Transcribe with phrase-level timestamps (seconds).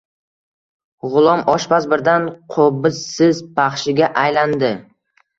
[1.15, 4.71] G‘ulom oshpaz birdan qo‘bizsiz baxshiga aylandi: